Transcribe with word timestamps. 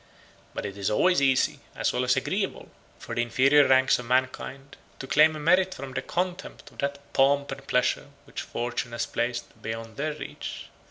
But 0.55 0.65
it 0.65 0.79
is 0.79 0.89
always 0.89 1.21
easy, 1.21 1.59
as 1.75 1.93
well 1.93 2.03
as 2.03 2.15
agreeable, 2.15 2.69
for 2.97 3.13
the 3.13 3.21
inferior 3.21 3.67
ranks 3.67 3.99
of 3.99 4.07
mankind 4.07 4.75
to 4.97 5.05
claim 5.05 5.35
a 5.35 5.39
merit 5.39 5.75
from 5.75 5.93
the 5.93 6.01
contempt 6.01 6.71
of 6.71 6.79
that 6.79 7.13
pomp 7.13 7.51
and 7.51 7.67
pleasure 7.67 8.07
which 8.25 8.41
fortune 8.41 8.93
has 8.93 9.05
placed 9.05 9.61
beyond 9.61 9.97
their 9.97 10.13
reach. 10.15 10.69